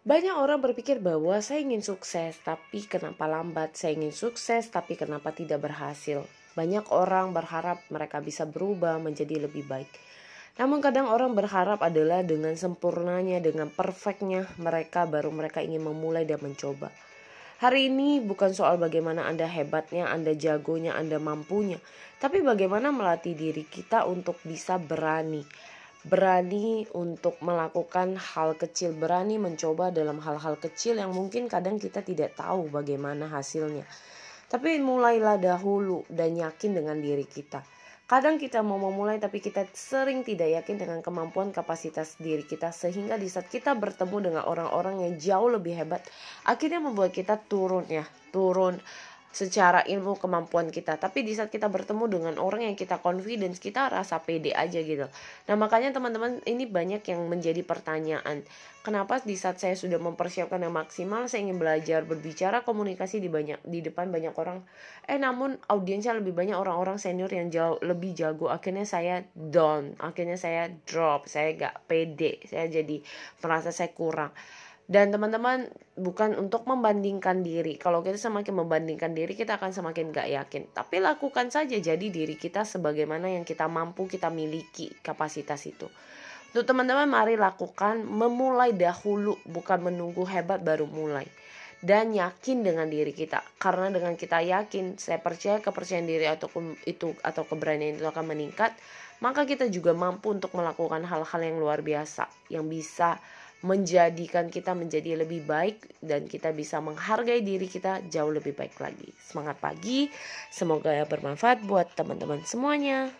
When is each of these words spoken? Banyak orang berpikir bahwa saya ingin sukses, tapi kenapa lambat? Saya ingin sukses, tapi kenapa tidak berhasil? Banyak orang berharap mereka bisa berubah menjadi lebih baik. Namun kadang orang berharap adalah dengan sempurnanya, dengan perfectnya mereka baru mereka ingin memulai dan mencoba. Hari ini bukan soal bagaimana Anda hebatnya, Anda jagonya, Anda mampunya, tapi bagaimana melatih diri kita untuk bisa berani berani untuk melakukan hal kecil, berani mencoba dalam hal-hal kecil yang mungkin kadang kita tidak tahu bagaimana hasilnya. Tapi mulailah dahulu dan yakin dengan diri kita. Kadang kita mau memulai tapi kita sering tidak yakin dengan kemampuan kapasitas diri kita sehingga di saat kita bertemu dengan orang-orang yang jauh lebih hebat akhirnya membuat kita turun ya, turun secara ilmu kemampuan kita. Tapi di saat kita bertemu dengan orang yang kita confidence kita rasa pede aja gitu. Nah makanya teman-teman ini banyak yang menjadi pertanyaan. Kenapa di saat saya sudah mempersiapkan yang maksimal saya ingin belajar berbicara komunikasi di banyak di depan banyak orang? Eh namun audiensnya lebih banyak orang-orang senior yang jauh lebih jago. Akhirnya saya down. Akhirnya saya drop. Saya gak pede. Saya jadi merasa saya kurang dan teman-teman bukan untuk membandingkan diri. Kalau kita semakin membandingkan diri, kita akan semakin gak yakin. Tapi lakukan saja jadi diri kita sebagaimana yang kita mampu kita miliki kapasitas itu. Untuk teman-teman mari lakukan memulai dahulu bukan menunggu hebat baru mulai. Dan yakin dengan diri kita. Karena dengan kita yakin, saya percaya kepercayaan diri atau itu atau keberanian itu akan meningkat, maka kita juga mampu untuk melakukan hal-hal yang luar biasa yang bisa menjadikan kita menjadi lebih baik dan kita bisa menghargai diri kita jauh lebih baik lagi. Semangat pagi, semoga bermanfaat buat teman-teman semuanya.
Banyak 0.00 0.32
orang 0.32 0.64
berpikir 0.64 0.96
bahwa 0.96 1.36
saya 1.44 1.60
ingin 1.60 1.84
sukses, 1.84 2.40
tapi 2.40 2.88
kenapa 2.88 3.28
lambat? 3.28 3.76
Saya 3.76 4.00
ingin 4.00 4.16
sukses, 4.16 4.72
tapi 4.72 4.96
kenapa 4.96 5.28
tidak 5.28 5.60
berhasil? 5.60 6.24
Banyak 6.56 6.88
orang 6.88 7.36
berharap 7.36 7.84
mereka 7.92 8.24
bisa 8.24 8.48
berubah 8.48 8.96
menjadi 8.96 9.44
lebih 9.44 9.68
baik. 9.68 9.92
Namun 10.56 10.80
kadang 10.80 11.04
orang 11.12 11.36
berharap 11.36 11.84
adalah 11.84 12.24
dengan 12.24 12.56
sempurnanya, 12.56 13.44
dengan 13.44 13.68
perfectnya 13.68 14.48
mereka 14.56 15.04
baru 15.04 15.28
mereka 15.28 15.60
ingin 15.60 15.84
memulai 15.84 16.24
dan 16.24 16.40
mencoba. 16.40 16.88
Hari 17.60 17.92
ini 17.92 18.24
bukan 18.24 18.56
soal 18.56 18.80
bagaimana 18.80 19.28
Anda 19.28 19.44
hebatnya, 19.44 20.08
Anda 20.08 20.32
jagonya, 20.32 20.96
Anda 20.96 21.20
mampunya, 21.20 21.76
tapi 22.16 22.40
bagaimana 22.40 22.88
melatih 22.88 23.36
diri 23.36 23.68
kita 23.68 24.08
untuk 24.08 24.40
bisa 24.48 24.80
berani 24.80 25.44
berani 26.06 26.88
untuk 26.96 27.36
melakukan 27.44 28.16
hal 28.16 28.56
kecil, 28.56 28.96
berani 28.96 29.36
mencoba 29.36 29.92
dalam 29.92 30.16
hal-hal 30.24 30.56
kecil 30.56 30.96
yang 30.96 31.12
mungkin 31.12 31.44
kadang 31.50 31.76
kita 31.76 32.00
tidak 32.00 32.36
tahu 32.36 32.72
bagaimana 32.72 33.28
hasilnya. 33.28 33.84
Tapi 34.50 34.80
mulailah 34.80 35.36
dahulu 35.38 36.02
dan 36.10 36.34
yakin 36.34 36.80
dengan 36.80 36.98
diri 36.98 37.28
kita. 37.28 37.62
Kadang 38.10 38.42
kita 38.42 38.58
mau 38.66 38.74
memulai 38.74 39.22
tapi 39.22 39.38
kita 39.38 39.70
sering 39.70 40.26
tidak 40.26 40.50
yakin 40.50 40.82
dengan 40.82 40.98
kemampuan 40.98 41.54
kapasitas 41.54 42.18
diri 42.18 42.42
kita 42.42 42.74
sehingga 42.74 43.14
di 43.14 43.30
saat 43.30 43.46
kita 43.46 43.70
bertemu 43.78 44.16
dengan 44.18 44.42
orang-orang 44.50 45.06
yang 45.06 45.14
jauh 45.14 45.46
lebih 45.46 45.78
hebat 45.78 46.02
akhirnya 46.42 46.82
membuat 46.82 47.14
kita 47.14 47.38
turun 47.38 47.86
ya, 47.86 48.02
turun 48.34 48.82
secara 49.30 49.86
ilmu 49.86 50.18
kemampuan 50.18 50.74
kita. 50.74 50.98
Tapi 50.98 51.22
di 51.22 51.38
saat 51.38 51.54
kita 51.54 51.70
bertemu 51.70 52.04
dengan 52.10 52.34
orang 52.42 52.66
yang 52.66 52.74
kita 52.74 52.98
confidence 52.98 53.62
kita 53.62 53.86
rasa 53.86 54.18
pede 54.18 54.50
aja 54.50 54.82
gitu. 54.82 55.06
Nah 55.46 55.54
makanya 55.54 55.94
teman-teman 55.94 56.42
ini 56.50 56.66
banyak 56.66 57.02
yang 57.06 57.30
menjadi 57.30 57.62
pertanyaan. 57.62 58.42
Kenapa 58.80 59.20
di 59.22 59.36
saat 59.36 59.60
saya 59.60 59.76
sudah 59.76 60.00
mempersiapkan 60.00 60.56
yang 60.58 60.72
maksimal 60.72 61.28
saya 61.28 61.46
ingin 61.46 61.60
belajar 61.60 62.02
berbicara 62.08 62.64
komunikasi 62.64 63.20
di 63.20 63.28
banyak 63.28 63.60
di 63.62 63.84
depan 63.84 64.10
banyak 64.10 64.34
orang? 64.34 64.64
Eh 65.06 65.20
namun 65.20 65.60
audiensnya 65.68 66.16
lebih 66.16 66.32
banyak 66.32 66.56
orang-orang 66.56 66.96
senior 66.98 67.30
yang 67.30 67.52
jauh 67.52 67.78
lebih 67.84 68.16
jago. 68.16 68.50
Akhirnya 68.50 68.88
saya 68.88 69.22
down. 69.36 69.94
Akhirnya 70.00 70.40
saya 70.40 70.72
drop. 70.88 71.28
Saya 71.28 71.54
gak 71.54 71.86
pede. 71.86 72.40
Saya 72.48 72.66
jadi 72.72 73.04
merasa 73.44 73.70
saya 73.70 73.92
kurang 73.92 74.32
dan 74.90 75.14
teman-teman 75.14 75.70
bukan 75.94 76.34
untuk 76.34 76.66
membandingkan 76.66 77.46
diri. 77.46 77.78
Kalau 77.78 78.02
kita 78.02 78.18
semakin 78.18 78.66
membandingkan 78.66 79.14
diri, 79.14 79.38
kita 79.38 79.54
akan 79.54 79.70
semakin 79.70 80.10
gak 80.10 80.26
yakin. 80.26 80.66
Tapi 80.74 80.98
lakukan 80.98 81.46
saja 81.46 81.78
jadi 81.78 82.02
diri 82.10 82.34
kita 82.34 82.66
sebagaimana 82.66 83.30
yang 83.30 83.46
kita 83.46 83.70
mampu 83.70 84.10
kita 84.10 84.34
miliki 84.34 84.90
kapasitas 84.98 85.62
itu. 85.70 85.86
Untuk 86.50 86.66
teman-teman 86.66 87.06
mari 87.06 87.38
lakukan 87.38 88.02
memulai 88.02 88.74
dahulu 88.74 89.38
bukan 89.46 89.78
menunggu 89.78 90.26
hebat 90.26 90.58
baru 90.66 90.90
mulai. 90.90 91.30
Dan 91.78 92.10
yakin 92.10 92.66
dengan 92.66 92.90
diri 92.90 93.14
kita. 93.14 93.46
Karena 93.62 93.94
dengan 93.94 94.18
kita 94.18 94.42
yakin, 94.42 94.98
saya 94.98 95.22
percaya 95.22 95.62
kepercayaan 95.62 96.04
diri 96.10 96.26
atau 96.26 96.50
itu 96.82 97.14
atau 97.22 97.46
keberanian 97.46 97.94
itu 97.94 98.10
akan 98.10 98.26
meningkat, 98.34 98.74
maka 99.22 99.46
kita 99.46 99.70
juga 99.70 99.94
mampu 99.94 100.34
untuk 100.34 100.50
melakukan 100.58 101.06
hal-hal 101.06 101.40
yang 101.40 101.62
luar 101.62 101.80
biasa 101.80 102.26
yang 102.50 102.66
bisa 102.66 103.22
menjadikan 103.60 104.48
kita 104.48 104.72
menjadi 104.72 105.20
lebih 105.20 105.44
baik 105.44 106.00
dan 106.00 106.24
kita 106.24 106.52
bisa 106.56 106.80
menghargai 106.80 107.44
diri 107.44 107.68
kita 107.68 108.00
jauh 108.08 108.32
lebih 108.32 108.56
baik 108.56 108.76
lagi. 108.80 109.12
Semangat 109.20 109.60
pagi, 109.60 110.08
semoga 110.48 111.04
bermanfaat 111.04 111.64
buat 111.68 111.92
teman-teman 111.92 112.40
semuanya. 112.48 113.12